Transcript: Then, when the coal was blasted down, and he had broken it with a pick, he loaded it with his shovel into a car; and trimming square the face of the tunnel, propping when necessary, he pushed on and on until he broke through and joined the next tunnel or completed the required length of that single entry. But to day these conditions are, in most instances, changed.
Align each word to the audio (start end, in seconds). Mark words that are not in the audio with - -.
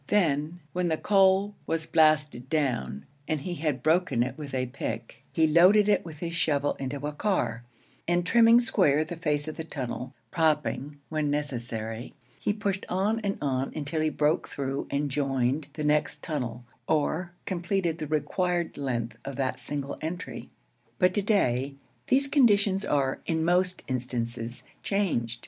Then, 0.07 0.61
when 0.73 0.87
the 0.87 0.97
coal 0.97 1.53
was 1.67 1.85
blasted 1.85 2.49
down, 2.49 3.05
and 3.27 3.41
he 3.41 3.53
had 3.53 3.83
broken 3.83 4.23
it 4.23 4.35
with 4.35 4.55
a 4.55 4.65
pick, 4.65 5.21
he 5.31 5.45
loaded 5.45 5.87
it 5.87 6.03
with 6.03 6.17
his 6.21 6.33
shovel 6.33 6.73
into 6.79 7.05
a 7.05 7.11
car; 7.11 7.63
and 8.07 8.25
trimming 8.25 8.59
square 8.61 9.05
the 9.05 9.15
face 9.15 9.47
of 9.47 9.57
the 9.57 9.63
tunnel, 9.63 10.15
propping 10.31 10.97
when 11.09 11.29
necessary, 11.29 12.15
he 12.39 12.51
pushed 12.51 12.83
on 12.89 13.19
and 13.19 13.37
on 13.43 13.71
until 13.75 14.01
he 14.01 14.09
broke 14.09 14.47
through 14.49 14.87
and 14.89 15.11
joined 15.11 15.67
the 15.73 15.83
next 15.83 16.23
tunnel 16.23 16.65
or 16.87 17.33
completed 17.45 17.99
the 17.99 18.07
required 18.07 18.79
length 18.79 19.17
of 19.23 19.35
that 19.35 19.59
single 19.59 19.99
entry. 20.01 20.49
But 20.97 21.13
to 21.13 21.21
day 21.21 21.75
these 22.07 22.27
conditions 22.27 22.83
are, 22.83 23.19
in 23.27 23.45
most 23.45 23.83
instances, 23.87 24.63
changed. 24.81 25.39